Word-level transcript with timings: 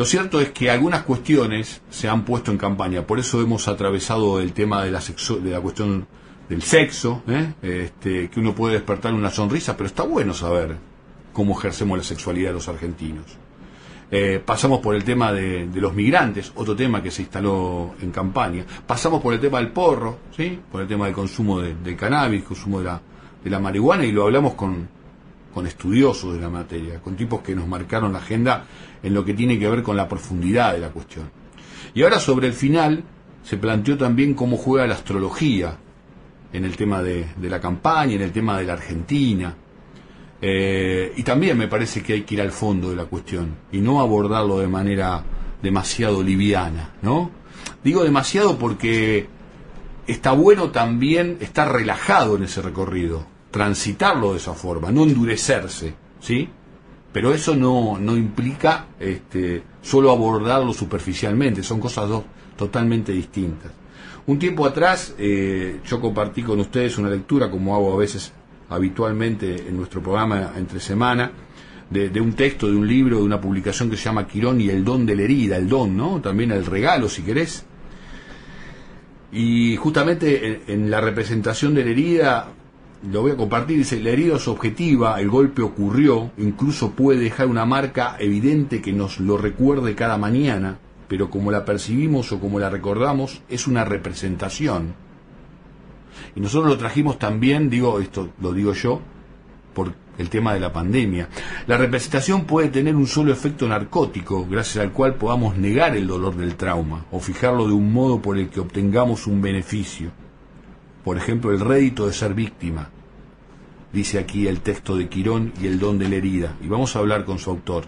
Lo 0.00 0.06
cierto 0.06 0.40
es 0.40 0.48
que 0.52 0.70
algunas 0.70 1.02
cuestiones 1.02 1.82
se 1.90 2.08
han 2.08 2.24
puesto 2.24 2.50
en 2.50 2.56
campaña, 2.56 3.06
por 3.06 3.18
eso 3.18 3.38
hemos 3.42 3.68
atravesado 3.68 4.40
el 4.40 4.54
tema 4.54 4.82
de 4.82 4.90
la, 4.90 4.98
de 4.98 5.50
la 5.50 5.60
cuestión 5.60 6.06
del 6.48 6.62
sexo, 6.62 7.22
¿eh? 7.28 7.52
este, 7.60 8.30
que 8.30 8.40
uno 8.40 8.54
puede 8.54 8.76
despertar 8.76 9.12
una 9.12 9.28
sonrisa, 9.28 9.76
pero 9.76 9.88
está 9.88 10.04
bueno 10.04 10.32
saber 10.32 10.78
cómo 11.34 11.58
ejercemos 11.58 11.98
la 11.98 12.04
sexualidad 12.04 12.48
de 12.48 12.54
los 12.54 12.68
argentinos. 12.68 13.26
Eh, 14.10 14.42
pasamos 14.42 14.78
por 14.78 14.94
el 14.94 15.04
tema 15.04 15.34
de, 15.34 15.68
los 15.74 15.92
migrantes, 15.92 16.50
otro 16.54 16.74
tema 16.74 17.02
que 17.02 17.10
se 17.10 17.20
instaló 17.20 17.94
en 18.00 18.10
campaña. 18.10 18.64
Pasamos 18.86 19.20
por 19.20 19.34
el 19.34 19.40
tema 19.40 19.58
del 19.58 19.68
porro, 19.68 20.16
¿sí? 20.34 20.58
por 20.72 20.80
el 20.80 20.88
tema 20.88 21.04
del 21.04 21.14
consumo 21.14 21.60
de, 21.60 21.94
cannabis, 21.94 22.44
consumo 22.44 22.78
de 22.78 22.86
la, 22.86 23.02
de 23.44 23.50
la 23.50 23.58
marihuana, 23.58 24.06
y 24.06 24.12
lo 24.12 24.22
hablamos 24.22 24.54
con, 24.54 24.88
con 25.52 25.66
estudiosos 25.66 26.34
de 26.34 26.40
la 26.40 26.48
materia, 26.48 27.00
con 27.00 27.16
tipos 27.16 27.40
que 27.40 27.54
nos 27.54 27.66
marcaron 27.66 28.12
la 28.12 28.18
agenda 28.18 28.66
en 29.02 29.14
lo 29.14 29.24
que 29.24 29.34
tiene 29.34 29.58
que 29.58 29.68
ver 29.68 29.82
con 29.82 29.96
la 29.96 30.08
profundidad 30.08 30.72
de 30.72 30.80
la 30.80 30.90
cuestión. 30.90 31.30
Y 31.94 32.02
ahora 32.02 32.18
sobre 32.18 32.46
el 32.46 32.52
final 32.52 33.02
se 33.42 33.56
planteó 33.56 33.96
también 33.96 34.34
cómo 34.34 34.56
juega 34.56 34.86
la 34.86 34.94
astrología 34.94 35.76
en 36.52 36.64
el 36.64 36.76
tema 36.76 37.02
de, 37.02 37.26
la 37.40 37.60
campaña, 37.60 38.14
en 38.14 38.22
el 38.22 38.32
tema 38.32 38.58
de 38.58 38.64
la 38.64 38.74
Argentina. 38.74 39.54
Eh, 40.42 41.12
y 41.16 41.22
también 41.22 41.58
me 41.58 41.68
parece 41.68 42.02
que 42.02 42.14
hay 42.14 42.22
que 42.22 42.34
ir 42.34 42.40
al 42.40 42.52
fondo 42.52 42.90
de 42.90 42.96
la 42.96 43.04
cuestión 43.04 43.56
y 43.72 43.80
no 43.80 44.00
abordarlo 44.00 44.58
de 44.58 44.68
manera 44.68 45.22
demasiado 45.62 46.22
liviana, 46.22 46.94
¿no? 47.02 47.30
Digo 47.84 48.04
demasiado 48.04 48.58
porque 48.58 49.28
está 50.06 50.32
bueno 50.32 50.70
también 50.70 51.36
estar 51.40 51.70
relajado 51.70 52.36
en 52.36 52.44
ese 52.44 52.62
recorrido, 52.62 53.26
transitarlo 53.50 54.32
de 54.32 54.38
esa 54.38 54.54
forma, 54.54 54.90
no 54.90 55.04
endurecerse, 55.04 55.94
¿sí? 56.20 56.48
Pero 57.12 57.34
eso 57.34 57.56
no, 57.56 57.98
no 57.98 58.16
implica 58.16 58.86
este, 58.98 59.62
solo 59.82 60.10
abordarlo 60.10 60.72
superficialmente, 60.72 61.62
son 61.62 61.80
cosas 61.80 62.08
dos 62.08 62.24
totalmente 62.56 63.12
distintas. 63.12 63.72
Un 64.26 64.38
tiempo 64.38 64.64
atrás 64.64 65.14
eh, 65.18 65.80
yo 65.84 66.00
compartí 66.00 66.42
con 66.42 66.60
ustedes 66.60 66.98
una 66.98 67.10
lectura, 67.10 67.50
como 67.50 67.74
hago 67.74 67.94
a 67.94 67.96
veces 67.96 68.32
habitualmente 68.68 69.68
en 69.68 69.76
nuestro 69.76 70.00
programa 70.00 70.52
entre 70.56 70.78
semana, 70.78 71.32
de, 71.90 72.20
un 72.20 72.34
texto, 72.34 72.68
de 72.68 72.76
un 72.76 72.86
libro, 72.86 73.16
de 73.16 73.24
una 73.24 73.40
publicación 73.40 73.90
que 73.90 73.96
se 73.96 74.04
llama 74.04 74.28
Quirón 74.28 74.60
y 74.60 74.68
el 74.68 74.84
don 74.84 75.04
de 75.04 75.16
la 75.16 75.22
herida, 75.22 75.56
el 75.56 75.68
don, 75.68 75.96
¿no? 75.96 76.20
También 76.20 76.52
el 76.52 76.64
regalo, 76.64 77.08
si 77.08 77.22
querés. 77.22 77.64
Y 79.32 79.74
justamente 79.74 80.46
en, 80.46 80.62
en 80.68 80.90
la 80.90 81.00
representación 81.00 81.74
de 81.74 81.84
la 81.84 81.90
herida, 81.90 82.48
lo 83.02 83.22
voy 83.22 83.32
a 83.32 83.36
compartir, 83.36 83.78
dice, 83.78 84.00
la 84.00 84.10
herida 84.10 84.36
es 84.36 84.46
objetiva, 84.46 85.20
el 85.20 85.30
golpe 85.30 85.62
ocurrió, 85.62 86.30
incluso 86.36 86.90
puede 86.90 87.20
dejar 87.20 87.46
una 87.46 87.64
marca 87.64 88.16
evidente 88.18 88.82
que 88.82 88.92
nos 88.92 89.20
lo 89.20 89.38
recuerde 89.38 89.94
cada 89.94 90.18
mañana, 90.18 90.78
pero 91.08 91.30
como 91.30 91.50
la 91.50 91.64
percibimos 91.64 92.30
o 92.32 92.40
como 92.40 92.58
la 92.58 92.68
recordamos, 92.68 93.42
es 93.48 93.66
una 93.66 93.84
representación. 93.84 94.94
Y 96.36 96.40
nosotros 96.40 96.70
lo 96.70 96.78
trajimos 96.78 97.18
también, 97.18 97.70
digo, 97.70 98.00
esto 98.00 98.28
lo 98.40 98.52
digo 98.52 98.74
yo, 98.74 99.00
por 99.72 99.94
el 100.18 100.28
tema 100.28 100.52
de 100.52 100.60
la 100.60 100.72
pandemia. 100.72 101.28
La 101.66 101.78
representación 101.78 102.44
puede 102.44 102.68
tener 102.68 102.94
un 102.94 103.06
solo 103.06 103.32
efecto 103.32 103.66
narcótico, 103.66 104.46
gracias 104.46 104.84
al 104.84 104.92
cual 104.92 105.14
podamos 105.14 105.56
negar 105.56 105.96
el 105.96 106.06
dolor 106.06 106.36
del 106.36 106.56
trauma 106.56 107.06
o 107.10 107.20
fijarlo 107.20 107.66
de 107.66 107.72
un 107.72 107.92
modo 107.92 108.20
por 108.20 108.36
el 108.36 108.50
que 108.50 108.60
obtengamos 108.60 109.26
un 109.26 109.40
beneficio. 109.40 110.10
Por 111.04 111.16
ejemplo, 111.16 111.52
el 111.52 111.60
rédito 111.60 112.06
de 112.06 112.12
ser 112.12 112.34
víctima. 112.34 112.90
Dice 113.92 114.18
aquí 114.18 114.46
el 114.46 114.60
texto 114.60 114.96
de 114.96 115.08
Quirón 115.08 115.52
y 115.60 115.66
el 115.66 115.78
don 115.78 115.98
de 115.98 116.08
la 116.08 116.16
herida. 116.16 116.56
Y 116.62 116.68
vamos 116.68 116.94
a 116.94 117.00
hablar 117.00 117.24
con 117.24 117.38
su 117.38 117.50
autor. 117.50 117.84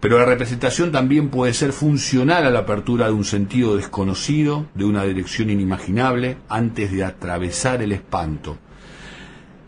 Pero 0.00 0.18
la 0.18 0.26
representación 0.26 0.92
también 0.92 1.30
puede 1.30 1.54
ser 1.54 1.72
funcional 1.72 2.44
a 2.44 2.50
la 2.50 2.60
apertura 2.60 3.06
de 3.06 3.12
un 3.12 3.24
sentido 3.24 3.76
desconocido, 3.76 4.66
de 4.74 4.84
una 4.84 5.04
dirección 5.04 5.48
inimaginable, 5.48 6.36
antes 6.48 6.92
de 6.92 7.04
atravesar 7.04 7.82
el 7.82 7.92
espanto. 7.92 8.58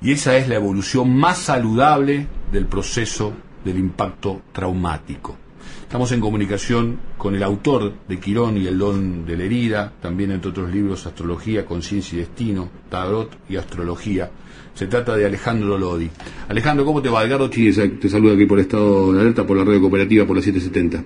Y 0.02 0.12
esa 0.12 0.36
es 0.36 0.48
la 0.48 0.56
evolución 0.56 1.16
más 1.16 1.38
saludable 1.38 2.26
del 2.52 2.66
proceso 2.66 3.32
del 3.64 3.78
impacto 3.78 4.42
traumático. 4.52 5.36
Estamos 5.88 6.12
en 6.12 6.20
comunicación 6.20 6.98
con 7.16 7.34
el 7.34 7.42
autor 7.42 7.94
de 8.06 8.18
Quirón 8.18 8.58
y 8.58 8.66
el 8.66 8.76
don 8.76 9.24
de 9.24 9.38
la 9.38 9.44
herida, 9.44 9.90
también 10.02 10.32
entre 10.32 10.50
otros 10.50 10.70
libros 10.70 11.06
Astrología, 11.06 11.64
Conciencia 11.64 12.16
y 12.16 12.18
Destino, 12.18 12.68
Tarot 12.90 13.34
y 13.48 13.56
Astrología. 13.56 14.28
Se 14.74 14.86
trata 14.86 15.16
de 15.16 15.24
Alejandro 15.24 15.78
Lodi. 15.78 16.10
Alejandro, 16.46 16.84
¿cómo 16.84 17.00
te 17.00 17.08
va? 17.08 17.24
Edgardo 17.24 17.48
te 17.48 18.06
saluda 18.10 18.34
aquí 18.34 18.44
por 18.44 18.58
Estado 18.58 19.14
de 19.14 19.20
Alerta, 19.22 19.46
por 19.46 19.56
la 19.56 19.64
radio 19.64 19.80
cooperativa, 19.80 20.26
por 20.26 20.36
la 20.36 20.42
770. 20.42 21.02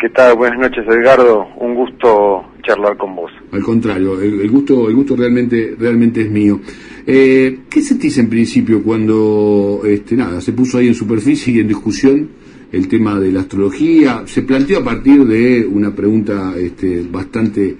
¿Qué 0.00 0.08
tal? 0.08 0.36
Buenas 0.36 0.58
noches, 0.58 0.84
Edgardo. 0.84 1.46
Un 1.58 1.76
gusto 1.76 2.44
charlar 2.64 2.96
con 2.96 3.14
vos. 3.14 3.30
Al 3.52 3.62
contrario, 3.62 4.20
el, 4.20 4.50
gusto, 4.50 4.88
el 4.88 4.96
gusto 4.96 5.14
realmente, 5.14 5.76
realmente 5.78 6.22
es 6.22 6.30
mío. 6.32 6.58
Eh, 7.06 7.60
¿Qué 7.70 7.80
sentís 7.82 8.18
en 8.18 8.28
principio 8.28 8.82
cuando, 8.82 9.82
este, 9.84 10.16
nada, 10.16 10.40
se 10.40 10.52
puso 10.52 10.78
ahí 10.78 10.88
en 10.88 10.94
superficie 10.96 11.54
y 11.54 11.60
en 11.60 11.68
discusión 11.68 12.43
el 12.74 12.88
tema 12.88 13.18
de 13.18 13.32
la 13.32 13.40
astrología? 13.40 14.22
Se 14.26 14.42
planteó 14.42 14.80
a 14.80 14.84
partir 14.84 15.24
de 15.24 15.66
una 15.66 15.94
pregunta 15.94 16.54
este, 16.56 17.02
bastante 17.10 17.76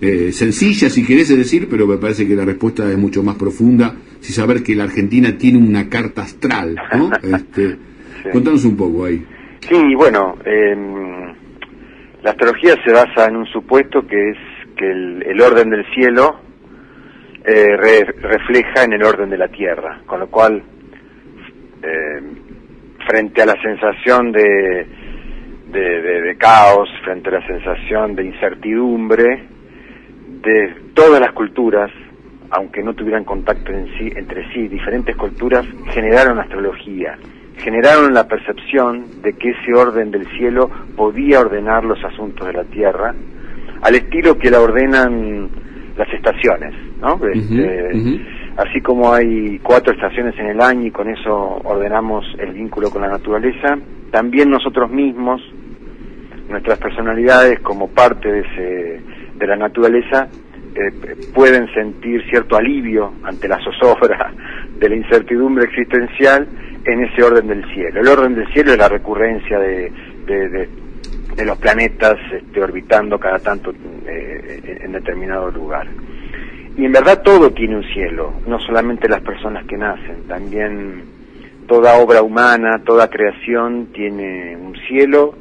eh, 0.00 0.32
sencilla, 0.32 0.90
si 0.90 1.06
querés 1.06 1.28
decir, 1.28 1.68
pero 1.70 1.86
me 1.86 1.96
parece 1.96 2.26
que 2.26 2.34
la 2.34 2.44
respuesta 2.44 2.90
es 2.90 2.98
mucho 2.98 3.22
más 3.22 3.36
profunda 3.36 3.94
si 4.20 4.32
saber 4.32 4.62
que 4.62 4.74
la 4.74 4.84
Argentina 4.84 5.36
tiene 5.36 5.58
una 5.58 5.88
carta 5.88 6.22
astral, 6.22 6.76
¿no? 6.96 7.10
Este, 7.22 7.76
Contanos 8.32 8.64
un 8.64 8.76
poco 8.76 9.04
ahí. 9.04 9.24
Sí, 9.60 9.94
bueno, 9.94 10.36
em, 10.44 11.34
la 12.22 12.30
astrología 12.30 12.74
se 12.84 12.92
basa 12.92 13.26
en 13.28 13.36
un 13.36 13.46
supuesto 13.46 14.06
que 14.06 14.30
es 14.30 14.38
que 14.76 14.90
el, 14.90 15.40
orden 15.40 15.70
del 15.70 15.84
cielo 15.94 16.40
eh, 17.44 17.76
refleja 17.76 18.84
en 18.84 18.94
el 18.94 19.02
orden 19.02 19.30
de 19.30 19.38
la 19.38 19.48
tierra, 19.48 20.00
con 20.06 20.20
lo 20.20 20.28
cual, 20.28 20.62
em, 21.82 22.34
frente 23.06 23.42
a 23.42 23.46
la 23.46 23.60
sensación 23.62 24.32
de, 24.32 24.86
de 25.70 26.36
caos, 26.38 26.88
frente 27.04 27.30
a 27.30 27.40
la 27.40 27.46
sensación 27.46 28.14
de 28.14 28.24
incertidumbre, 28.24 29.44
de 30.44 30.74
todas 30.94 31.20
las 31.20 31.32
culturas, 31.32 31.90
aunque 32.50 32.82
no 32.82 32.94
tuvieran 32.94 33.24
contacto 33.24 33.72
en 33.72 33.86
sí, 33.98 34.12
entre 34.14 34.48
sí, 34.52 34.68
diferentes 34.68 35.16
culturas 35.16 35.66
generaron 35.90 36.38
astrología, 36.38 37.18
generaron 37.58 38.12
la 38.14 38.28
percepción 38.28 39.22
de 39.22 39.32
que 39.32 39.50
ese 39.50 39.74
orden 39.74 40.10
del 40.10 40.26
cielo 40.36 40.70
podía 40.96 41.40
ordenar 41.40 41.84
los 41.84 42.02
asuntos 42.04 42.46
de 42.46 42.52
la 42.52 42.64
tierra, 42.64 43.14
al 43.82 43.94
estilo 43.94 44.38
que 44.38 44.50
la 44.50 44.60
ordenan 44.60 45.48
las 45.96 46.12
estaciones, 46.12 46.74
¿no? 47.00 47.18
Este, 47.28 47.90
así 48.56 48.80
como 48.80 49.12
hay 49.12 49.58
cuatro 49.60 49.92
estaciones 49.92 50.38
en 50.38 50.46
el 50.46 50.60
año 50.60 50.86
y 50.86 50.90
con 50.90 51.08
eso 51.08 51.60
ordenamos 51.64 52.24
el 52.38 52.52
vínculo 52.52 52.90
con 52.90 53.02
la 53.02 53.08
naturaleza, 53.08 53.78
también 54.10 54.50
nosotros 54.50 54.90
mismos, 54.90 55.42
nuestras 56.48 56.78
personalidades 56.78 57.60
como 57.60 57.88
parte 57.88 58.30
de, 58.30 58.40
ese, 58.40 59.00
de 59.34 59.46
la 59.46 59.56
naturaleza, 59.56 60.28
eh, 60.76 61.16
pueden 61.32 61.72
sentir 61.72 62.24
cierto 62.28 62.56
alivio 62.56 63.12
ante 63.22 63.46
la 63.48 63.58
zozobra 63.62 64.32
de 64.78 64.88
la 64.88 64.96
incertidumbre 64.96 65.64
existencial 65.64 66.48
en 66.84 67.04
ese 67.04 67.22
orden 67.22 67.46
del 67.46 67.64
cielo. 67.72 68.00
El 68.00 68.08
orden 68.08 68.34
del 68.34 68.46
cielo 68.52 68.72
es 68.72 68.78
la 68.78 68.88
recurrencia 68.88 69.58
de, 69.58 69.92
los 71.44 71.58
planetas 71.58 72.16
este, 72.32 72.60
orbitando 72.60 73.18
cada 73.18 73.38
tanto 73.38 73.72
eh, 74.06 74.80
en 74.82 74.92
determinado 74.92 75.50
lugar. 75.50 75.86
Y 76.76 76.84
en 76.84 76.92
verdad 76.92 77.22
todo 77.22 77.50
tiene 77.52 77.76
un 77.76 77.84
cielo, 77.84 78.32
no 78.46 78.58
solamente 78.58 79.08
las 79.08 79.20
personas 79.20 79.64
que 79.66 79.76
nacen, 79.76 80.26
también 80.26 81.04
toda 81.68 81.96
obra 81.98 82.22
humana, 82.22 82.80
toda 82.84 83.08
creación 83.08 83.88
tiene 83.92 84.56
un 84.56 84.74
cielo 84.88 85.34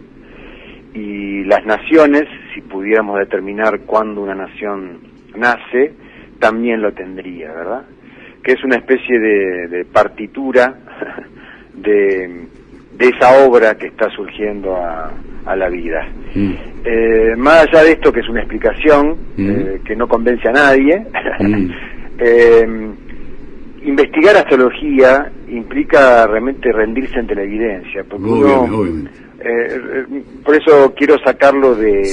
y 0.94 1.44
las 1.46 1.66
naciones, 1.66 2.24
si 2.54 2.62
pudiéramos 2.62 3.18
determinar 3.18 3.80
cuándo 3.82 4.22
una 4.22 4.36
nación 4.36 5.00
nace, 5.36 5.94
también 6.40 6.82
lo 6.82 6.92
tendría, 6.94 7.52
¿verdad? 7.52 7.86
Que 8.44 8.54
es 8.54 8.64
una 8.64 8.76
especie 8.76 9.20
de, 9.20 9.86
partitura 9.86 10.76
de, 11.74 12.48
esa 13.00 13.46
obra 13.46 13.76
que 13.76 13.88
está 13.88 14.10
surgiendo 14.12 14.76
a, 14.76 15.12
la 15.56 15.70
vida. 15.70 16.08
Mm. 16.34 16.54
Eh, 16.86 17.36
más 17.38 17.68
allá 17.68 17.84
de 17.84 17.92
esto, 17.92 18.12
que 18.12 18.22
es 18.22 18.30
una 18.30 18.42
explicación 18.42 19.18
mm. 19.38 19.50
eh, 19.50 19.82
que 19.86 19.96
no 19.96 20.08
convence 20.08 20.48
a 20.50 20.52
nadie, 20.52 21.06
mm. 21.40 21.72
eh, 22.20 22.68
investigar 23.86 24.38
astrología 24.38 25.32
implica 25.50 26.28
realmente 26.28 26.72
rendirse 26.72 27.20
ante 27.20 27.36
la 27.36 27.44
evidencia, 27.44 28.04
porque 28.04 28.28
eh, 29.46 30.06
por 30.44 30.56
eso 30.56 30.94
quiero 30.96 31.18
sacarlo 31.20 31.76
de, 31.76 32.04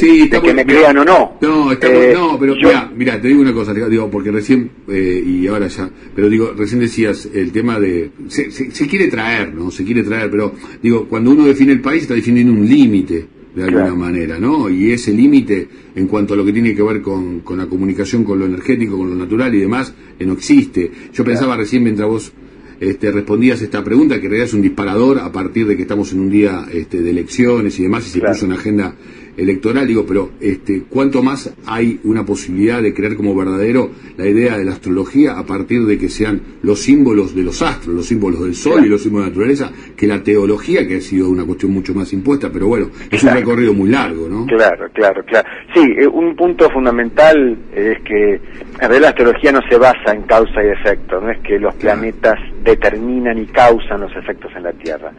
que 0.43 0.55
me 0.55 0.67
crean 0.67 0.99
o 0.99 1.05
no. 1.05 1.39
No, 1.41 1.73
eh, 1.73 2.13
no 2.13 2.39
pero 2.39 2.55
mira, 2.97 3.21
te 3.21 3.29
digo 3.29 3.43
una 3.43 3.53
cosa, 3.53 3.73
digo, 3.73 4.11
porque 4.11 4.33
recién, 4.33 4.71
eh, 4.89 5.23
y 5.25 5.47
ahora 5.47 5.69
ya, 5.69 5.89
pero 6.15 6.29
digo, 6.29 6.53
recién 6.57 6.81
decías 6.81 7.29
el 7.33 7.53
tema 7.53 7.79
de, 7.79 8.11
se, 8.29 8.51
se, 8.51 8.87
quiere 8.89 9.07
traer, 9.09 9.55
¿no? 9.55 9.71
Se 9.71 9.85
quiere 9.85 10.03
traer, 10.03 10.31
pero 10.31 10.55
digo, 10.83 11.07
cuando 11.09 11.31
uno 11.31 11.45
define 11.45 11.73
el 11.73 11.81
país 11.81 12.03
está 12.03 12.15
definiendo 12.15 12.53
un 12.53 12.69
límite, 12.69 13.27
de 13.55 13.65
alguna 13.65 13.95
manera, 13.95 14.39
¿no? 14.39 14.69
Y 14.69 14.93
ese 14.93 15.13
límite 15.13 15.69
en 15.95 16.07
cuanto 16.07 16.35
a 16.35 16.37
lo 16.37 16.45
que 16.45 16.53
tiene 16.53 16.75
que 16.75 16.83
ver 16.83 17.03
con, 17.03 17.41
con, 17.41 17.59
la 17.59 17.67
comunicación, 17.67 18.25
con 18.25 18.39
lo 18.39 18.47
energético, 18.47 18.97
con 18.97 19.11
lo 19.11 19.17
natural 19.17 19.55
y 19.55 19.61
demás, 19.61 19.93
eh, 20.19 20.27
no 20.27 20.35
existe. 20.35 20.91
Yo 21.13 21.25
pensaba 21.25 21.57
recién 21.57 21.83
mientras 21.83 22.09
vos 22.09 22.33
este, 22.81 23.11
respondías 23.11 23.61
esta 23.61 23.85
pregunta, 23.85 24.19
que 24.19 24.27
en 24.27 24.31
realidad 24.31 24.49
es 24.49 24.55
un 24.55 24.63
disparador 24.63 25.19
a 25.19 25.31
partir 25.31 25.67
de 25.67 25.77
que 25.77 25.83
estamos 25.83 26.13
en 26.13 26.21
un 26.21 26.31
día 26.31 26.67
este, 26.73 27.03
de 27.03 27.11
elecciones 27.11 27.79
y 27.79 27.83
demás, 27.83 28.07
y 28.07 28.11
se 28.11 28.21
puso 28.21 28.47
en 28.47 28.53
agenda 28.53 28.95
electoral, 29.37 29.87
digo, 29.87 30.05
pero 30.07 30.31
este, 30.41 30.85
¿cuánto 30.89 31.23
más 31.23 31.55
hay 31.67 32.01
una 32.05 32.25
posibilidad 32.25 32.83
de 32.83 32.95
crear 32.95 33.17
como 33.17 33.35
verdadero 33.35 33.91
la 34.17 34.27
idea 34.27 34.59
de 34.59 34.65
la 34.65 34.73
astrología 34.73 35.39
a 35.39 35.45
partir 35.45 35.85
de 35.85 35.99
que 35.99 36.09
sean 36.09 36.41
los 36.63 36.81
símbolos 36.81 37.35
de 37.35 37.43
los 37.43 37.63
astros, 37.63 37.95
los 37.95 38.07
símbolos 38.07 38.43
del 38.43 38.55
sol 38.55 38.85
y 38.85 38.89
los 38.89 39.03
símbolos 39.03 39.27
de 39.27 39.31
la 39.31 39.37
naturaleza, 39.37 39.73
que 39.97 40.07
la 40.07 40.23
teología, 40.23 40.87
que 40.87 40.97
ha 40.97 41.01
sido 41.01 41.29
una 41.29 41.45
cuestión 41.45 41.73
mucho 41.73 41.95
más 41.95 42.13
impuesta, 42.13 42.51
pero 42.53 42.67
bueno, 42.67 42.91
es 43.11 43.23
un 43.23 43.31
recorrido 43.31 43.73
muy 43.73 43.91
largo, 43.91 44.29
¿no? 44.29 44.47
Claro, 44.47 44.89
claro, 44.93 45.23
claro. 45.25 45.49
Sí, 45.75 45.81
eh, 45.99 46.07
un 46.07 46.37
punto 46.37 46.69
fundamental 46.71 47.57
es 47.75 48.01
que, 48.03 48.35
en 48.35 48.41
realidad 48.79 49.01
la 49.01 49.09
astrología 49.09 49.53
no 49.53 49.61
se 49.69 49.79
basa 49.79 50.13
en 50.13 50.23
causa 50.23 50.63
y 50.63 50.69
efecto, 50.69 51.21
no 51.21 51.31
es 51.31 51.39
que 51.41 51.59
los 51.59 51.75
planetas 51.77 52.39
determinan 52.63 53.39
y 53.39 53.47
causan 53.47 54.01
los 54.01 54.15
efectos 54.17 54.51
en 54.57 54.65
la 54.65 54.73
Tierra, 54.73 55.13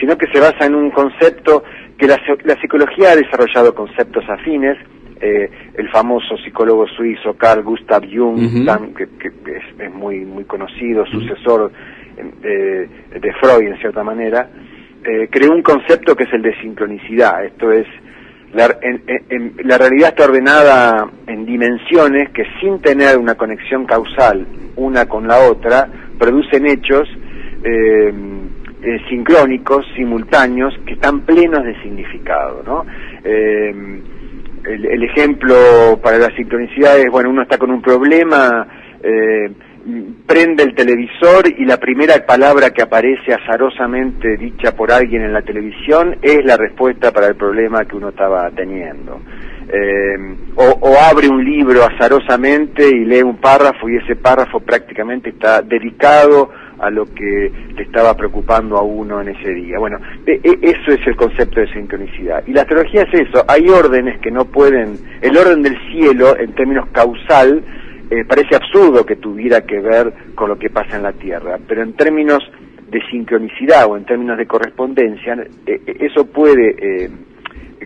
sino 0.00 0.16
que 0.16 0.26
se 0.32 0.40
basa 0.40 0.66
en 0.66 0.74
un 0.74 0.90
concepto 0.90 1.62
que 2.02 2.08
la, 2.08 2.60
psicología 2.60 3.12
ha 3.12 3.16
desarrollado 3.16 3.72
conceptos 3.76 4.24
afines, 4.28 4.76
eh, 5.20 5.48
el 5.74 5.88
famoso 5.90 6.36
psicólogo 6.38 6.84
suizo 6.88 7.34
Carl 7.34 7.62
Gustav 7.62 8.02
Jung, 8.12 8.56
que, 8.96 9.04
es, 9.28 9.94
muy, 9.94 10.24
muy 10.24 10.42
conocido, 10.42 11.06
sucesor 11.06 11.70
eh, 12.16 12.88
de 13.20 13.32
Freud 13.34 13.68
en 13.68 13.78
cierta 13.78 14.02
manera, 14.02 14.48
eh, 15.04 15.28
creó 15.30 15.52
un 15.52 15.62
concepto 15.62 16.16
que 16.16 16.24
es 16.24 16.32
el 16.32 16.42
de 16.42 16.60
sincronicidad, 16.60 17.44
esto 17.44 17.70
es, 17.70 17.86
la, 18.52 18.76
la 19.64 19.78
realidad 19.78 20.08
está 20.08 20.24
ordenada 20.24 21.08
en 21.28 21.46
dimensiones 21.46 22.30
que 22.30 22.44
sin 22.60 22.80
tener 22.80 23.16
una 23.16 23.36
conexión 23.36 23.86
causal 23.86 24.44
una 24.74 25.06
con 25.06 25.28
la 25.28 25.38
otra, 25.38 25.88
producen 26.18 26.66
hechos 26.66 27.08
eh, 27.64 28.12
eh, 28.84 28.98
sincrónicos, 29.08 29.86
simultáneos, 29.94 30.74
que 30.84 30.94
están 30.94 31.20
plenos 31.20 31.64
de 31.64 31.80
significado, 31.82 32.64
¿no? 32.66 32.84
Eh, 33.22 33.72
el, 34.64 35.04
ejemplo 35.04 35.54
para 36.02 36.18
la 36.18 36.34
sincronicidad 36.34 36.98
es, 36.98 37.06
bueno, 37.08 37.30
uno 37.30 37.42
está 37.42 37.58
con 37.58 37.70
un 37.70 37.80
problema, 37.80 38.66
eh, 39.00 39.52
prende 40.26 40.64
el 40.64 40.74
televisor 40.74 41.46
y 41.56 41.64
la 41.64 41.76
primera 41.76 42.26
palabra 42.26 42.70
que 42.70 42.82
aparece 42.82 43.32
azarosamente 43.32 44.36
dicha 44.36 44.74
por 44.74 44.90
alguien 44.90 45.22
en 45.22 45.32
la 45.32 45.42
televisión 45.42 46.16
es 46.20 46.44
la 46.44 46.56
respuesta 46.56 47.12
para 47.12 47.28
el 47.28 47.36
problema 47.36 47.84
que 47.84 47.94
uno 47.94 48.08
estaba 48.08 48.50
teniendo. 48.50 49.20
o, 50.56 50.64
o, 50.64 50.96
abre 50.98 51.28
un 51.28 51.44
libro 51.44 51.84
azarosamente 51.84 52.88
y 52.88 53.04
lee 53.04 53.22
un 53.22 53.36
párrafo 53.36 53.88
y 53.88 53.96
ese 53.96 54.16
párrafo 54.16 54.58
prácticamente 54.58 55.30
está 55.30 55.62
dedicado 55.62 56.50
a 56.82 56.90
lo 56.90 57.06
que 57.06 57.50
le 57.76 57.82
estaba 57.82 58.14
preocupando 58.14 58.76
a 58.76 58.82
uno 58.82 59.20
en 59.20 59.28
ese 59.28 59.54
día. 59.54 59.78
Bueno, 59.78 59.98
e, 60.26 60.40
e, 60.42 60.58
eso 60.62 60.90
es 60.90 61.06
el 61.06 61.16
concepto 61.16 61.60
de 61.60 61.72
sincronicidad. 61.72 62.42
Y 62.46 62.52
la 62.52 62.62
astrología 62.62 63.02
es 63.02 63.28
eso, 63.28 63.44
hay 63.48 63.68
órdenes 63.68 64.20
que 64.20 64.30
no 64.30 64.44
pueden, 64.44 64.98
el 65.20 65.36
orden 65.36 65.62
del 65.62 65.78
cielo 65.90 66.36
en 66.36 66.52
términos 66.54 66.88
causal 66.92 67.62
eh, 68.10 68.26
parece 68.26 68.56
absurdo 68.56 69.06
que 69.06 69.16
tuviera 69.16 69.62
que 69.62 69.80
ver 69.80 70.12
con 70.34 70.50
lo 70.50 70.58
que 70.58 70.68
pasa 70.68 70.96
en 70.96 71.04
la 71.04 71.12
Tierra, 71.12 71.58
pero 71.66 71.82
en 71.82 71.94
términos 71.94 72.42
de 72.90 73.00
sincronicidad 73.10 73.86
o 73.88 73.96
en 73.96 74.04
términos 74.04 74.36
de 74.36 74.46
correspondencia, 74.46 75.34
eh, 75.64 75.80
eh, 75.86 75.96
eso 76.00 76.26
puede 76.26 77.10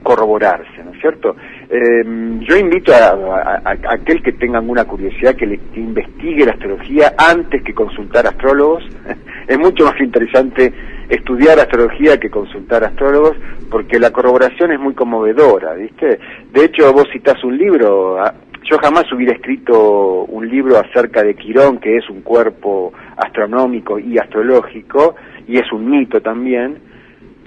corroborarse, 0.02 0.82
¿no 0.84 0.92
es 0.92 1.00
cierto? 1.00 1.36
Eh, 1.68 2.04
yo 2.48 2.56
invito 2.56 2.92
a, 2.94 3.60
aquel 3.64 4.22
que 4.22 4.32
tenga 4.32 4.58
alguna 4.58 4.84
curiosidad 4.84 5.34
que, 5.34 5.46
le, 5.46 5.60
investigue 5.74 6.46
la 6.46 6.52
astrología 6.52 7.14
antes 7.18 7.62
que 7.62 7.74
consultar 7.74 8.26
astrólogos. 8.26 8.84
es 9.48 9.58
mucho 9.58 9.84
más 9.84 10.00
interesante 10.00 10.72
estudiar 11.08 11.58
astrología 11.58 12.18
que 12.18 12.30
consultar 12.30 12.84
astrólogos 12.84 13.36
porque 13.70 13.98
la 13.98 14.10
corroboración 14.10 14.72
es 14.72 14.80
muy 14.80 14.94
conmovedora, 14.94 15.74
¿viste? 15.74 16.18
De 16.52 16.64
hecho, 16.64 16.92
vos 16.92 17.06
citás 17.12 17.42
un 17.44 17.56
libro, 17.56 18.18
ah, 18.20 18.34
yo 18.68 18.78
jamás 18.78 19.10
hubiera 19.12 19.32
escrito 19.32 20.24
un 20.24 20.48
libro 20.48 20.78
acerca 20.78 21.22
de 21.22 21.34
Quirón, 21.34 21.78
que 21.78 21.96
es 21.96 22.08
un 22.10 22.22
cuerpo 22.22 22.92
astronómico 23.16 23.98
y 23.98 24.18
astrológico, 24.18 25.14
y 25.46 25.58
es 25.58 25.70
un 25.72 25.88
mito 25.88 26.20
también. 26.20 26.78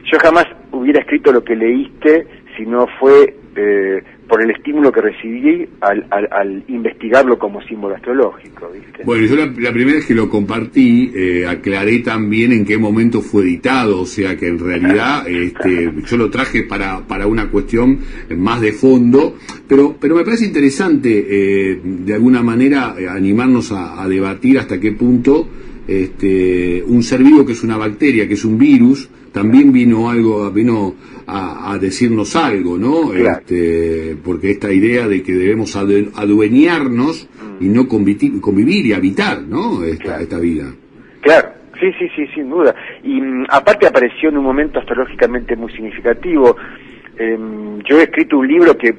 Yo 0.06 0.18
jamás 0.20 0.46
hubiera 0.72 1.02
escrito 1.02 1.32
lo 1.32 1.44
que 1.44 1.56
leíste 1.56 2.26
si 2.56 2.66
no 2.66 2.88
fue 3.00 3.36
eh, 3.56 4.04
por 4.28 4.44
el 4.44 4.52
estímulo 4.52 4.92
que 4.92 5.02
recibí 5.02 5.68
al, 5.82 6.64
investigarlo 6.68 7.40
como 7.40 7.62
símbolo 7.64 7.96
astrológico. 7.96 8.72
Bueno, 9.04 9.26
yo 9.26 9.36
la, 9.36 9.72
primera 9.72 9.98
vez 9.98 10.06
que 10.06 10.14
lo 10.14 10.30
compartí, 10.30 11.12
eh, 11.16 11.48
aclaré 11.48 12.00
también 12.00 12.52
en 12.52 12.64
qué 12.64 12.78
momento 12.78 13.22
fue 13.22 13.44
editado, 13.44 14.02
o 14.02 14.06
sea 14.06 14.38
que 14.38 14.48
en 14.48 14.60
realidad 14.60 15.28
este, 15.28 15.92
yo 16.06 16.18
lo 16.18 16.30
traje 16.30 16.64
para, 16.64 17.00
para 17.08 17.26
una 17.26 17.50
cuestión 17.50 18.00
más 18.38 18.62
de 18.62 18.72
fondo, 18.72 19.36
pero, 19.68 19.96
pero 20.00 20.16
me 20.16 20.24
parece 20.24 20.46
interesante 20.46 21.26
eh, 21.28 21.80
de 21.84 22.14
alguna 22.14 22.44
manera 22.44 22.96
animarnos 23.10 23.72
a, 23.72 24.02
a 24.02 24.08
debatir 24.08 24.60
hasta 24.60 24.80
qué 24.80 24.92
punto 24.92 25.48
este, 25.90 26.84
un 26.86 27.02
ser 27.02 27.24
vivo 27.24 27.46
que 27.46 27.54
es 27.54 27.64
una 27.64 27.78
bacteria, 27.78 28.28
que 28.28 28.36
es 28.36 28.46
un 28.46 28.60
virus, 28.60 29.10
también 29.32 29.72
vino 29.72 30.10
algo, 30.10 30.50
vino 30.52 30.96
a, 31.26 31.78
decirnos 31.80 32.36
algo, 32.36 32.78
¿no? 32.78 33.14
Este, 33.14 34.16
porque 34.24 34.52
esta 34.52 34.72
idea 34.72 35.08
de 35.08 35.22
que 35.24 35.34
debemos 35.34 35.76
adueñarnos 35.76 37.28
y 37.60 37.66
no 37.66 37.88
convivir, 37.88 38.86
y 38.86 38.94
habitar, 38.94 39.42
¿no? 39.42 39.84
Esta, 39.84 40.22
esta 40.22 40.40
vida. 40.40 40.66
Claro, 41.22 41.50
sí, 41.80 41.92
sí, 42.00 42.08
sí, 42.16 42.28
sin 42.34 42.50
duda. 42.50 42.76
Y 43.04 43.22
mm, 43.22 43.46
aparte 43.50 43.88
apareció 43.88 44.30
en 44.30 44.38
un 44.38 44.44
momento 44.44 44.80
astrológicamente 44.80 45.56
muy 45.56 45.72
significativo. 45.72 46.56
Em, 47.18 47.80
yo 47.84 48.00
he 48.00 48.04
escrito 48.04 48.38
un 48.38 48.48
libro 48.48 48.78
que 48.78 48.96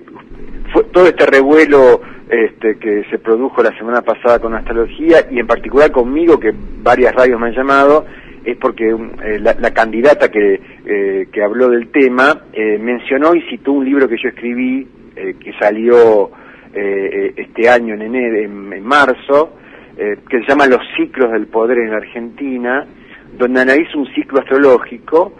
fue 0.72 0.84
todo 0.84 1.06
este 1.06 1.26
revuelo 1.26 2.00
este, 2.31 2.79
que 2.79 3.05
se 3.11 3.19
produjo 3.19 3.61
la 3.61 3.77
semana 3.77 4.03
pasada 4.03 4.38
con 4.38 4.55
astrología 4.55 5.27
y 5.31 5.41
en 5.41 5.49
particular 5.49 5.91
conmigo, 5.91 6.38
que 6.38 6.53
varias 6.81 7.12
radios 7.12 7.41
me 7.41 7.49
han 7.49 7.55
llamado, 7.55 8.06
es 8.44 8.56
porque 8.56 8.94
um, 8.94 9.11
eh, 9.23 9.41
la, 9.41 9.71
candidata 9.73 10.31
que, 10.31 10.61
eh, 10.87 11.27
que, 11.32 11.43
habló 11.43 11.69
del 11.69 11.91
tema 11.91 12.44
eh, 12.53 12.79
mencionó 12.79 13.35
y 13.35 13.43
citó 13.50 13.73
un 13.73 13.85
libro 13.85 14.09
que 14.09 14.17
yo 14.23 14.29
escribí 14.29 14.87
que 15.38 15.52
salió 15.61 16.31
este 16.73 17.69
año 17.69 17.93
en, 17.93 18.00
enero, 18.00 18.38
en, 18.38 18.83
marzo, 18.83 19.52
que 19.97 20.38
se 20.38 20.49
llama 20.49 20.66
Los 20.66 20.81
ciclos 20.97 21.31
del 21.33 21.47
poder 21.47 21.76
en 21.76 21.90
la 21.90 21.99
Argentina, 21.99 22.87
donde 23.37 23.61
analiza 23.61 23.99
un 23.99 24.07
ciclo 24.14 24.38
astrológico 24.38 25.35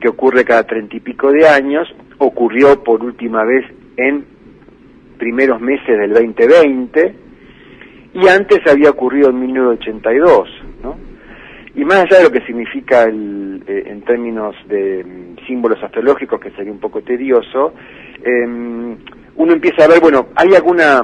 que 0.00 0.08
ocurre 0.08 0.42
cada 0.44 0.62
treinta 0.62 0.96
y 0.96 1.00
pico 1.00 1.30
de 1.32 1.46
años, 1.46 1.86
ocurrió 2.16 2.82
por 2.82 3.04
última 3.04 3.44
vez 3.44 3.66
en 3.98 4.24
primeros 5.18 5.60
meses 5.60 5.98
del 5.98 6.12
2020 6.12 7.14
y 8.14 8.28
antes 8.28 8.60
había 8.66 8.90
ocurrido 8.90 9.30
en 9.30 9.40
1982, 9.40 10.48
¿no? 10.82 10.96
Y 11.74 11.84
más 11.84 11.98
allá 11.98 12.18
de 12.18 12.24
lo 12.24 12.30
que 12.30 12.40
significa 12.46 13.02
el, 13.02 13.62
eh, 13.66 13.84
en 13.86 14.00
términos 14.02 14.56
de 14.66 15.04
mm, 15.04 15.46
símbolos 15.46 15.82
astrológicos, 15.82 16.40
que 16.40 16.50
sería 16.52 16.72
un 16.72 16.80
poco 16.80 17.02
tedioso, 17.02 17.74
em, 18.24 18.96
uno 19.36 19.52
empieza 19.52 19.84
a 19.84 19.88
ver, 19.88 20.00
bueno, 20.00 20.28
¿hay 20.34 20.54
alguna 20.54 21.02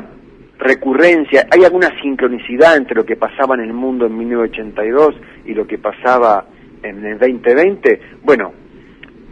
recurrencia, 0.58 1.46
hay 1.50 1.64
alguna 1.64 1.90
sincronicidad 2.00 2.78
entre 2.78 2.94
lo 2.94 3.04
que 3.04 3.16
pasaba 3.16 3.54
en 3.56 3.60
el 3.62 3.74
mundo 3.74 4.06
en 4.06 4.16
1982 4.16 5.14
y 5.44 5.52
lo 5.52 5.66
que 5.66 5.76
pasaba 5.76 6.46
en 6.82 7.04
el 7.04 7.18
2020? 7.18 8.00
Bueno, 8.22 8.54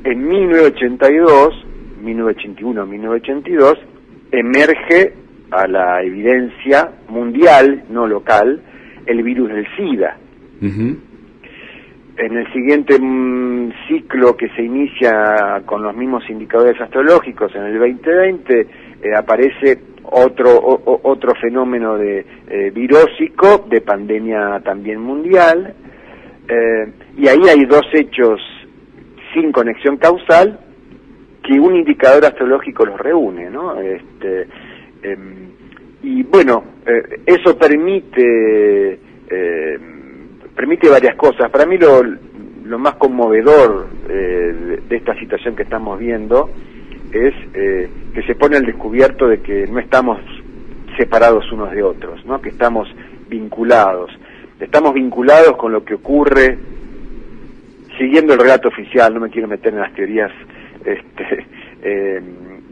en 0.04 0.28
1982, 0.28 1.66
1981, 2.02 2.86
1982, 2.86 3.78
emerge 4.32 5.14
a 5.50 5.66
la 5.66 6.02
evidencia 6.02 6.90
mundial, 7.08 7.84
no 7.90 8.06
local, 8.06 8.60
el 9.06 9.22
virus 9.22 9.50
del 9.50 9.66
SIDA. 9.76 10.16
En 10.62 12.36
el 12.36 12.52
siguiente 12.52 12.98
mm, 13.00 13.72
ciclo 13.88 14.36
que 14.36 14.48
se 14.50 14.62
inicia 14.62 15.62
con 15.64 15.82
los 15.82 15.96
mismos 15.96 16.28
indicadores 16.28 16.78
astrológicos 16.80 17.54
en 17.54 17.62
el 17.64 17.78
2020 17.78 18.60
eh, 18.60 18.66
aparece 19.16 19.78
otro 20.02 20.50
otro 21.02 21.34
fenómeno 21.40 21.96
de 21.96 22.26
eh, 22.48 22.70
virósico 22.74 23.64
de 23.70 23.80
pandemia 23.80 24.60
también 24.64 25.00
mundial 25.00 25.74
eh, 26.48 26.92
y 27.16 27.28
ahí 27.28 27.48
hay 27.48 27.64
dos 27.64 27.86
hechos 27.92 28.40
sin 29.32 29.52
conexión 29.52 29.96
causal 29.96 30.58
que 31.42 31.58
un 31.58 31.76
indicador 31.76 32.24
astrológico 32.24 32.84
los 32.84 32.98
reúne 32.98 33.50
no 33.50 33.80
este 33.80 34.46
em, 35.02 35.50
y 36.02 36.22
bueno 36.24 36.64
eso 37.26 37.56
permite 37.56 38.98
permite 40.60 40.90
varias 40.90 41.16
cosas. 41.16 41.50
Para 41.50 41.64
mí 41.64 41.78
lo, 41.78 42.02
lo 42.02 42.78
más 42.78 42.96
conmovedor 42.96 43.88
eh, 44.10 44.78
de, 44.86 44.96
esta 44.96 45.14
situación 45.18 45.56
que 45.56 45.62
estamos 45.62 45.98
viendo 45.98 46.50
es 47.12 47.34
eh, 47.54 47.88
que 48.14 48.22
se 48.24 48.34
pone 48.34 48.58
al 48.58 48.66
descubierto 48.66 49.26
de 49.26 49.40
que 49.40 49.66
no 49.66 49.78
estamos 49.78 50.20
separados 50.98 51.50
unos 51.50 51.72
de 51.72 51.82
otros, 51.82 52.24
¿no? 52.26 52.42
que 52.42 52.50
estamos 52.50 52.88
vinculados. 53.28 54.10
Estamos 54.60 54.92
vinculados 54.92 55.56
con 55.56 55.72
lo 55.72 55.82
que 55.82 55.94
ocurre 55.94 56.58
siguiendo 57.96 58.34
el 58.34 58.40
relato 58.40 58.68
oficial, 58.68 59.14
no 59.14 59.20
me 59.20 59.30
quiero 59.30 59.48
meter 59.48 59.72
en 59.72 59.80
las 59.80 59.94
teorías 59.94 60.30
este, 60.84 61.46
eh, 61.82 62.20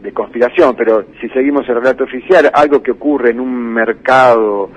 de 0.01 0.11
conspiración, 0.13 0.75
pero 0.75 1.05
si 1.19 1.27
seguimos 1.29 1.67
el 1.69 1.75
relato 1.75 2.05
oficial, 2.05 2.49
algo 2.53 2.81
que 2.81 2.91
ocurre 2.91 3.31
en 3.31 3.39
un 3.39 3.73
mercado 3.73 4.69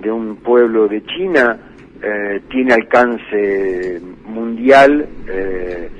de 0.00 0.10
un 0.10 0.36
pueblo 0.36 0.88
de 0.88 1.04
China 1.04 1.58
eh, 2.02 2.40
tiene 2.50 2.72
alcance 2.72 4.00
mundial 4.24 5.06
eh, 5.28 5.90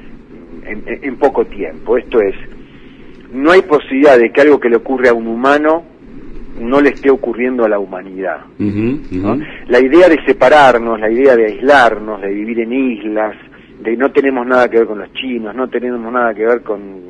en, 0.65 1.17
poco 1.17 1.45
tiempo. 1.45 1.99
Esto 1.99 2.21
es, 2.21 2.35
no 3.33 3.51
hay 3.51 3.61
posibilidad 3.63 4.19
de 4.19 4.33
que 4.33 4.41
algo 4.41 4.59
que 4.59 4.71
le 4.71 4.77
ocurre 4.77 5.11
a 5.11 5.15
un 5.15 5.27
humano 5.27 5.85
no 6.59 6.81
le 6.81 6.91
esté 6.91 7.11
ocurriendo 7.11 7.65
a 7.65 7.69
la 7.69 7.79
humanidad. 7.79 8.41
La 9.69 9.81
idea 9.81 10.09
de 10.09 10.25
separarnos, 10.25 10.99
la 10.99 11.11
idea 11.11 11.37
de 11.37 11.47
aislarnos, 11.47 12.21
de 12.23 12.29
vivir 12.29 12.61
en 12.61 12.73
islas, 12.73 13.37
de 13.81 13.97
no 13.97 14.13
tenemos 14.13 14.47
nada 14.47 14.69
que 14.69 14.79
ver 14.79 14.87
con 14.87 14.99
los 14.99 15.13
chinos, 15.15 15.55
no 15.55 15.69
tenemos 15.69 16.13
nada 16.13 16.35
que 16.35 16.45
ver 16.47 16.63
con, 16.63 17.01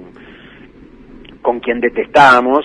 con 1.42 1.60
quien 1.60 1.80
detestamos, 1.80 2.64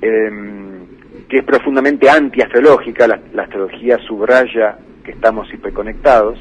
em, 0.00 0.86
que 1.28 1.38
es 1.38 1.44
profundamente 1.44 2.08
antiastrológica, 2.08 3.06
la, 3.06 3.20
la 3.32 3.44
astrología 3.44 3.98
subraya 3.98 4.78
que 5.04 5.12
estamos 5.12 5.52
hiperconectados. 5.52 6.38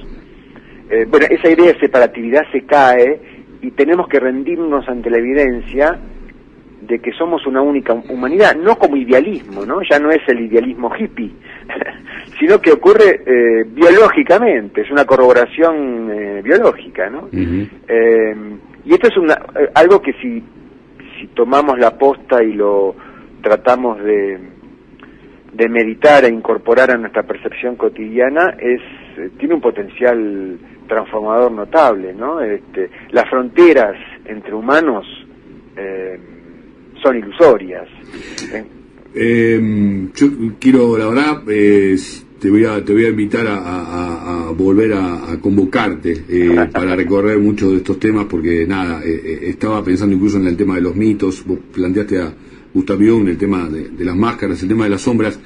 Eh, 0.90 1.06
bueno, 1.10 1.28
esa 1.30 1.50
idea 1.50 1.74
de 1.74 1.80
separatividad 1.80 2.44
se 2.52 2.62
cae 2.66 3.20
y 3.62 3.72
tenemos 3.72 4.08
que 4.08 4.20
rendirnos 4.20 4.88
ante 4.88 5.10
la 5.10 5.18
evidencia 5.18 6.00
de 6.88 7.00
que 7.00 7.12
somos 7.12 7.46
una 7.46 7.62
única 7.62 7.94
humanidad, 7.94 8.56
no 8.56 8.76
como 8.78 8.96
idealismo, 8.96 9.66
¿no? 9.66 9.82
Ya 9.90 10.00
no 10.00 10.12
es 10.12 10.22
el 10.28 10.42
idealismo 10.42 10.92
hippie, 10.96 11.32
sino 12.40 12.60
que 12.60 12.72
ocurre 12.72 13.22
eh, 13.26 13.64
biológicamente, 13.68 14.82
es 14.82 14.92
una 14.92 15.06
corroboración 15.06 16.12
eh, 16.12 16.42
biológica, 16.44 17.10
¿no? 17.10 17.30
Eh, 17.32 18.36
y 18.86 18.94
esto 18.94 19.08
es 19.08 19.18
una, 19.18 19.38
algo 19.74 20.02
que 20.02 20.14
si, 20.14 20.44
si 21.20 21.28
tomamos 21.28 21.80
la 21.80 21.98
posta 21.98 22.44
y 22.44 22.54
lo 22.54 22.96
tratamos 23.42 24.04
de, 24.04 24.40
de 25.54 25.70
meditar 25.70 26.26
e 26.26 26.30
incorporar 26.30 26.92
a 26.92 26.98
nuestra 26.98 27.24
percepción 27.24 27.76
cotidiana, 27.76 28.56
es 28.60 28.82
tiene 29.38 29.56
un 29.56 29.62
potencial 29.62 30.60
transformador 30.88 31.52
notable, 31.52 32.14
¿no? 32.14 32.42
Este, 32.42 32.90
las 33.12 33.28
fronteras 33.30 33.96
entre 34.26 34.54
humanos 34.54 35.06
eh, 35.78 36.20
son 37.06 37.18
ilusorias. 37.18 37.88
Eh, 39.14 40.08
yo 40.16 40.28
quiero, 40.60 40.98
la 40.98 41.08
verdad, 41.08 41.44
eh, 41.48 41.96
te 42.40 42.50
voy 42.50 42.66
a 42.66 42.84
te 42.84 42.94
voy 42.94 43.06
a 43.06 43.10
invitar 43.10 43.46
a, 43.48 44.52
volver 44.58 44.94
a, 44.94 45.38
convocarte 45.40 46.24
eh, 46.28 46.68
para 46.72 46.96
recorrer 46.96 47.38
muchos 47.40 47.72
de 47.72 47.78
estos 47.78 48.00
temas 48.00 48.26
porque 48.26 48.66
nada 48.68 49.02
estaba 49.04 49.84
pensando 49.84 50.16
incluso 50.16 50.38
en 50.38 50.48
el 50.48 50.58
tema 50.58 50.76
de 50.76 50.82
los 50.82 50.96
mitos 50.96 51.46
vos 51.46 51.60
planteaste 51.74 52.20
a 52.20 52.34
Gustav 52.74 52.98
Jung 52.98 53.28
el 53.28 53.38
tema 53.38 53.70
de, 53.70 54.06
las 54.06 54.16
máscaras 54.16 54.62
el 54.62 54.70
tema 54.70 54.84
de 54.84 54.92
las 54.92 55.02
sombras 55.02 55.40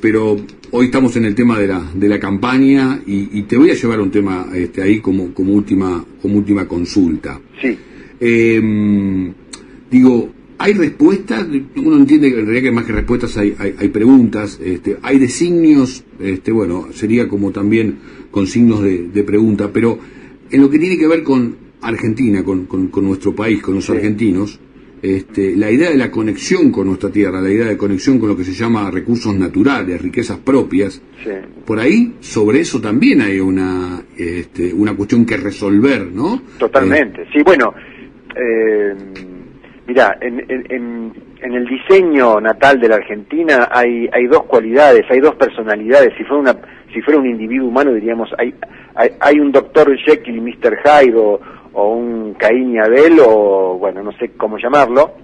pero 0.00 0.36
hoy 0.70 0.86
estamos 0.86 1.16
en 1.16 1.24
el 1.24 1.34
tema 1.34 1.58
de 1.58 1.66
la 1.66 1.82
de 1.94 2.08
la 2.08 2.20
campaña 2.20 3.00
y, 3.06 3.42
te 3.42 3.56
voy 3.56 3.70
a 3.70 3.74
llevar 3.74 4.00
un 4.00 4.10
tema 4.10 4.48
este 4.54 4.82
ahí 4.82 5.00
como 5.00 5.34
como 5.34 5.52
última 5.54 6.04
como 6.20 6.38
última 6.38 6.66
consulta. 6.68 7.40
Sí. 7.60 7.76
Digo 9.90 10.30
hay 10.62 10.74
respuestas, 10.74 11.44
uno 11.74 11.96
entiende 11.96 12.30
que 12.30 12.38
en 12.38 12.46
realidad 12.46 12.62
que 12.62 12.70
más 12.70 12.84
que 12.84 12.92
respuestas 12.92 13.36
hay, 13.36 13.52
hay, 13.58 13.88
preguntas, 13.88 14.60
este, 14.64 14.96
hay 15.02 15.18
designios, 15.18 16.04
este, 16.20 16.52
bueno, 16.52 16.86
sería 16.92 17.26
como 17.26 17.50
también 17.50 17.98
con 18.30 18.46
signos 18.46 18.80
de, 18.80 19.24
pregunta, 19.24 19.70
pero 19.72 19.98
en 20.48 20.60
lo 20.60 20.70
que 20.70 20.78
tiene 20.78 20.96
que 20.96 21.08
ver 21.08 21.24
con 21.24 21.56
Argentina, 21.80 22.44
con, 22.44 22.66
con, 22.66 23.04
nuestro 23.04 23.34
país, 23.34 23.60
con 23.60 23.74
los 23.74 23.90
argentinos, 23.90 24.60
este, 25.02 25.56
la 25.56 25.68
idea 25.68 25.90
de 25.90 25.96
la 25.96 26.12
conexión 26.12 26.70
con 26.70 26.86
nuestra 26.86 27.10
tierra, 27.10 27.40
la 27.40 27.50
idea 27.50 27.66
de 27.66 27.76
conexión 27.76 28.20
con 28.20 28.28
lo 28.28 28.36
que 28.36 28.44
se 28.44 28.52
llama 28.52 28.88
recursos 28.88 29.34
naturales, 29.34 30.00
riquezas 30.00 30.38
propias, 30.38 31.02
por 31.66 31.80
ahí 31.80 32.18
sobre 32.20 32.60
eso 32.60 32.80
también 32.80 33.20
hay 33.20 33.40
una, 33.40 34.00
este, 34.16 34.72
una 34.72 34.94
cuestión 34.94 35.26
que 35.26 35.36
resolver, 35.38 36.06
¿no? 36.06 36.40
Totalmente, 36.60 37.26
sí, 37.32 37.42
bueno. 37.42 37.74
Eh 38.36 39.31
Mira, 39.86 40.16
en, 40.20 40.38
en, 40.48 41.12
en, 41.40 41.54
el 41.54 41.66
diseño 41.66 42.40
natal 42.40 42.78
de 42.78 42.88
la 42.88 42.96
Argentina 42.96 43.68
hay, 43.70 44.08
hay 44.12 44.26
dos 44.26 44.44
cualidades, 44.44 45.04
hay 45.10 45.18
dos 45.18 45.34
personalidades. 45.34 46.14
Si 46.16 46.22
fuera, 46.24 46.40
una, 46.40 46.56
si 46.92 47.02
fuera 47.02 47.18
un 47.18 47.26
individuo 47.26 47.68
humano 47.68 47.92
diríamos, 47.92 48.30
hay, 48.38 48.54
hay, 48.94 49.40
un 49.40 49.50
doctor 49.50 49.96
Jekyll 49.98 50.36
y 50.36 50.40
Mr. 50.40 50.78
Hyde 50.84 51.16
o, 51.16 51.40
un 51.74 52.34
Caín 52.34 52.74
y 52.74 52.78
Abel 52.78 53.18
o, 53.26 53.76
bueno, 53.78 54.02
no 54.02 54.12
sé 54.12 54.30
cómo 54.36 54.56
llamarlo. 54.56 55.14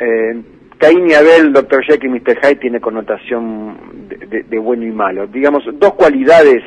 Eh, 0.00 0.42
Caín 0.78 1.08
y 1.08 1.14
Abel, 1.14 1.52
Dr. 1.52 1.84
Jekyll 1.84 2.10
y 2.10 2.20
Mr. 2.20 2.38
Hyde 2.40 2.56
tiene 2.56 2.80
connotación 2.80 3.76
de, 4.08 4.42
de, 4.42 4.58
bueno 4.58 4.84
y 4.84 4.92
malo. 4.92 5.26
Digamos, 5.28 5.62
dos 5.74 5.94
cualidades 5.94 6.62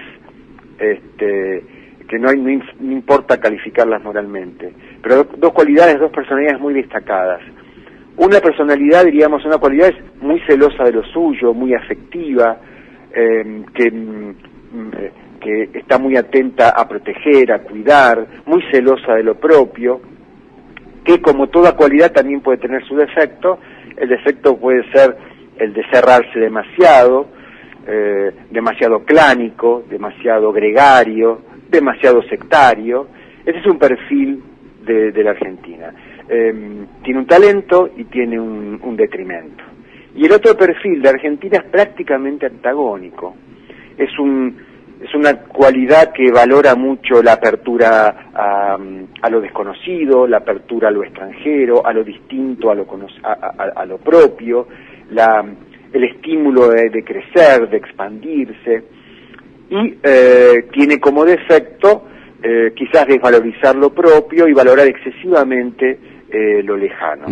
este, 0.80 1.64
que 2.12 2.20
no, 2.20 2.30
importa 2.34 3.40
calificarlas 3.40 4.04
moralmente, 4.04 4.74
pero 5.02 5.24
dos 5.38 5.54
cualidades, 5.54 5.98
dos 5.98 6.12
personalidades 6.12 6.60
muy 6.60 6.74
destacadas. 6.74 7.40
Una 8.18 8.42
personalidad, 8.42 9.06
diríamos, 9.06 9.46
una 9.46 9.58
cualidad 9.58 9.88
es 9.88 10.22
muy 10.22 10.42
celosa 10.42 10.84
de 10.84 10.92
lo 10.92 11.06
suyo, 11.06 11.54
muy 11.54 11.74
afectiva, 11.74 12.58
eh, 13.16 13.64
que, 13.74 13.90
mm, 13.90 14.32
que 15.40 15.70
está 15.74 15.98
muy 15.98 16.18
atenta 16.18 16.72
a 16.72 16.86
proteger, 16.86 17.54
a 17.54 17.60
cuidar, 17.60 18.28
muy 18.46 18.62
celosa 18.70 19.14
de 19.14 19.24
lo 19.24 19.36
propio, 19.36 20.02
que 21.06 21.22
como 21.22 21.48
toda 21.48 21.78
cualidad 21.78 22.12
también 22.12 22.42
puede 22.42 22.58
tener 22.58 22.86
su 22.90 22.98
defecto, 22.98 23.58
el 23.96 24.10
defecto 24.10 24.58
puede 24.58 24.84
ser 24.92 25.16
el 25.58 25.72
de 25.72 25.84
cerrarse 25.90 26.38
demasiado, 26.38 27.28
eh, 27.88 28.32
demasiado 28.50 29.06
clánico, 29.06 29.86
demasiado 29.90 30.52
gregario, 30.52 31.51
demasiado 31.72 32.22
sectario. 32.24 33.08
Ese 33.46 33.60
es 33.60 33.66
un 33.66 33.80
perfil 33.80 34.44
de, 34.86 35.24
la 35.24 35.32
Argentina. 35.32 35.94
Em, 36.28 36.86
tiene 37.04 37.20
un 37.20 37.26
talento 37.26 37.90
y 37.96 38.04
tiene 38.06 38.40
un, 38.40 38.96
detrimento. 38.96 39.64
Y 40.16 40.26
el 40.26 40.34
otro 40.34 40.56
perfil 40.56 41.02
de 41.02 41.10
Argentina 41.10 41.58
es 41.58 41.72
prácticamente 41.72 42.46
antagónico. 42.46 43.36
Es, 43.98 44.10
un, 44.20 44.56
es 45.02 45.14
una 45.16 45.34
cualidad 45.44 46.12
que 46.12 46.30
valora 46.32 46.76
mucho 46.76 47.24
la 47.24 47.34
apertura 47.34 48.32
a, 48.34 49.30
lo 49.30 49.42
desconocido, 49.42 50.28
la 50.28 50.38
apertura 50.38 50.90
a 50.90 50.92
lo 50.92 51.04
extranjero, 51.04 51.86
a 51.86 51.94
lo 51.94 52.04
distinto, 52.04 52.70
a 52.70 52.76
lo, 52.76 52.86
a, 53.24 53.86
lo 53.86 53.98
propio, 53.98 54.68
el 55.94 56.04
estímulo 56.04 56.70
de 56.70 57.04
crecer, 57.04 57.70
de 57.70 57.78
expandirse 57.78 58.84
y 59.72 59.98
eh, 60.04 60.66
tiene 60.74 61.00
como 61.00 61.24
defecto 61.24 62.04
eh, 62.44 62.74
quizás 62.76 63.08
desvalorizar 63.08 63.74
lo 63.76 63.92
propio 63.92 64.48
y 64.48 64.54
valorar 64.54 64.86
excesivamente 64.88 65.98
eh, 66.30 66.62
lo 66.64 66.76
lejano. 66.76 67.28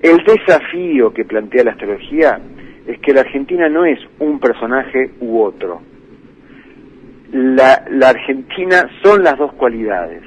El 0.00 0.24
desafío 0.24 1.12
que 1.12 1.24
plantea 1.24 1.64
la 1.64 1.72
astrología 1.72 2.38
es 2.86 2.98
que 3.00 3.12
la 3.12 3.22
Argentina 3.22 3.68
no 3.68 3.84
es 3.84 3.98
un 4.20 4.38
personaje 4.38 5.10
u 5.20 5.40
otro. 5.40 5.82
La, 7.32 7.84
Argentina 8.06 8.88
son 9.02 9.24
las 9.24 9.36
dos 9.36 9.52
cualidades. 9.54 10.22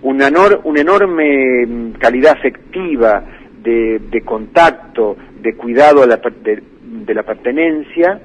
Una, 0.00 0.30
una 0.64 0.80
enorme 0.80 1.66
mm, 1.66 1.92
calidad 1.98 2.32
afectiva 2.38 3.24
de, 3.62 4.22
contacto, 4.24 5.16
de 5.42 5.54
cuidado 5.54 6.06
de 6.06 7.14
la 7.14 7.22
pertenencia, 7.24 8.20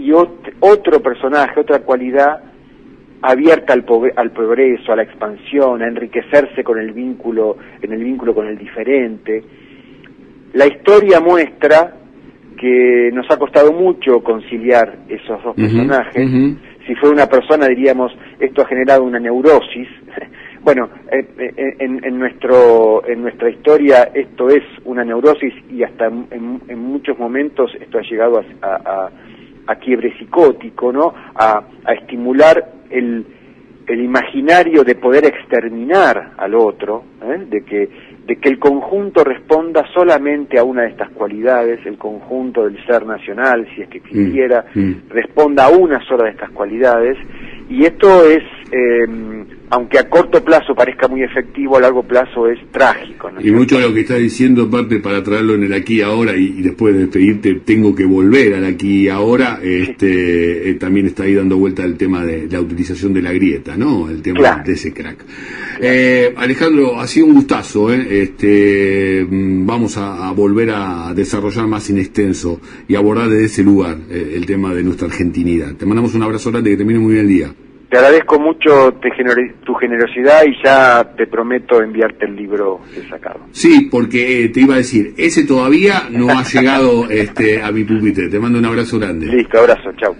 y 0.00 0.12
otro 0.12 1.00
personaje, 1.02 1.60
otra 1.60 1.80
cualidad 1.80 2.40
abierta 3.22 3.74
al, 3.74 3.84
al, 4.16 4.30
progreso, 4.30 4.92
a 4.92 4.96
la 4.96 5.02
expansión, 5.02 5.82
a 5.82 5.88
enriquecerse 5.88 6.64
con 6.64 6.78
el 6.78 6.92
vínculo, 6.92 7.56
en 7.82 7.92
el 7.92 8.02
vínculo 8.02 8.34
con 8.34 8.46
el 8.46 8.56
diferente. 8.56 9.44
La 10.54 10.66
historia 10.66 11.20
muestra 11.20 11.96
que 12.58 13.10
nos 13.12 13.30
ha 13.30 13.38
costado 13.38 13.72
mucho 13.72 14.22
conciliar 14.22 15.00
esos 15.08 15.42
dos 15.42 15.54
personajes. 15.54 16.30
Si 16.86 16.94
fuera 16.96 17.14
una 17.14 17.26
persona 17.26 17.66
diríamos 17.68 18.12
esto 18.38 18.62
ha 18.62 18.66
generado 18.66 19.04
una 19.04 19.18
neurosis. 19.18 19.88
bueno, 20.62 20.88
eh, 21.12 21.26
eh, 21.38 21.76
en, 21.78 22.18
nuestro 22.18 23.06
en 23.06 23.22
nuestra 23.22 23.50
historia 23.50 24.10
esto 24.12 24.48
es 24.48 24.62
una 24.84 25.04
neurosis 25.04 25.54
y 25.70 25.82
hasta 25.82 26.06
en, 26.06 26.78
muchos 26.78 27.18
momentos 27.18 27.70
esto 27.80 27.98
ha 27.98 28.02
llegado 28.02 28.42
a 28.62 28.68
a 28.68 29.10
quiebre 29.76 30.16
psicótico, 30.18 30.92
¿no? 30.92 31.14
A, 31.34 31.62
estimular 31.92 32.72
el, 32.90 33.24
el, 33.86 34.00
imaginario 34.00 34.84
de 34.84 34.94
poder 34.94 35.24
exterminar 35.24 36.32
al 36.36 36.54
otro, 36.54 37.04
¿eh? 37.22 37.46
de, 37.48 37.64
que, 37.64 37.88
de 38.26 38.36
que 38.36 38.48
el 38.48 38.58
conjunto 38.58 39.24
responda 39.24 39.84
solamente 39.92 40.58
a 40.58 40.64
una 40.64 40.82
de 40.82 40.88
estas 40.88 41.10
cualidades, 41.10 41.84
el 41.86 41.98
conjunto 41.98 42.64
del 42.64 42.84
ser 42.86 43.06
nacional, 43.06 43.66
si 43.74 43.82
es 43.82 43.88
que 43.88 43.98
existiera, 43.98 44.64
Mm, 44.74 44.80
mm. 44.80 45.02
responda 45.10 45.66
a 45.66 45.70
una 45.70 46.04
sola 46.06 46.24
de 46.24 46.30
estas 46.30 46.50
cualidades, 46.50 47.16
y 47.68 47.84
esto 47.84 48.24
es, 48.24 48.42
eh, 48.72 49.06
aunque 49.70 49.98
a 49.98 50.08
corto 50.08 50.44
plazo 50.44 50.74
parezca 50.74 51.06
muy 51.08 51.22
efectivo, 51.22 51.76
a 51.76 51.80
largo 51.80 52.02
plazo 52.02 52.48
es 52.48 52.58
trágico. 52.72 53.30
¿no 53.30 53.40
es 53.40 53.46
Y 53.46 53.50
mucho 53.52 53.78
de 53.78 53.88
lo 53.88 53.94
que 53.94 54.00
estás 54.00 54.18
diciendo, 54.18 54.64
aparte 54.64 54.98
para 55.00 55.22
traerlo 55.22 55.54
en 55.54 55.62
el 55.64 55.72
aquí 55.72 55.96
y 55.98 56.00
ahora, 56.00 56.36
y, 56.36 56.54
y 56.58 56.62
después 56.62 56.92
de 56.94 57.00
despedirte, 57.00 57.54
tengo 57.64 57.94
que 57.94 58.04
volver 58.04 58.54
al 58.54 58.64
aquí 58.64 59.04
y 59.04 59.08
ahora, 59.08 59.60
este, 59.62 60.70
eh, 60.70 60.74
también 60.74 61.06
está 61.06 61.22
ahí 61.22 61.34
dando 61.34 61.56
vuelta 61.56 61.84
el 61.84 61.96
tema 61.96 62.24
de 62.24 62.48
la 62.50 62.60
utilización 62.60 63.14
de 63.14 63.22
la 63.22 63.32
grieta, 63.32 63.76
¿no? 63.76 64.08
El 64.10 64.22
tema 64.22 64.38
Claro. 64.40 64.62
de 64.64 64.72
ese 64.72 64.92
crack. 64.92 65.24
Eh, 65.80 66.34
Alejandro, 66.36 67.00
ha 67.00 67.06
sido 67.06 67.26
un 67.26 67.34
gustazo, 67.34 67.92
¿eh? 67.92 68.06
Este, 68.22 69.24
mm, 69.28 69.66
vamos 69.66 69.96
a, 69.96 70.28
a 70.28 70.32
volver 70.32 70.70
a 70.74 71.14
desarrollar 71.14 71.66
más 71.66 71.88
en 71.90 71.98
extenso 71.98 72.60
y 72.88 72.94
abordar 72.96 73.28
desde 73.28 73.44
ese 73.46 73.62
lugar 73.62 73.96
eh, 74.10 74.32
el 74.36 74.46
tema 74.46 74.74
de 74.74 74.82
nuestra 74.82 75.06
argentinidad. 75.06 75.74
Te 75.76 75.86
mandamos 75.86 76.14
un 76.14 76.22
abrazo 76.22 76.50
grande, 76.50 76.70
que 76.70 76.76
termine 76.76 76.98
muy 76.98 77.14
bien 77.14 77.26
el 77.26 77.28
día. 77.32 77.54
Te 77.90 77.96
agradezco 77.98 78.38
mucho 78.38 78.92
te 79.02 79.08
gener- 79.10 79.54
tu 79.64 79.74
generosidad 79.74 80.44
y 80.46 80.54
ya 80.64 81.12
te 81.16 81.26
prometo 81.26 81.82
enviarte 81.82 82.24
el 82.24 82.36
libro 82.36 82.80
que 82.94 83.00
he 83.00 83.08
sacado. 83.08 83.40
Sí, 83.50 83.88
porque 83.90 84.44
eh, 84.44 84.48
te 84.50 84.60
iba 84.60 84.74
a 84.74 84.78
decir, 84.78 85.12
ese 85.18 85.44
todavía 85.44 86.04
no 86.08 86.30
ha 86.30 86.44
llegado 86.44 87.10
este, 87.10 87.60
a 87.60 87.72
mi 87.72 87.82
pupitre. 87.82 88.28
Te 88.28 88.38
mando 88.38 88.60
un 88.60 88.66
abrazo 88.66 88.98
grande. 89.00 89.26
Listo, 89.26 89.58
abrazo, 89.58 89.90
chao. 89.96 90.14